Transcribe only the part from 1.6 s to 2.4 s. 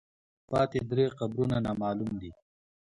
نامعلوم دي.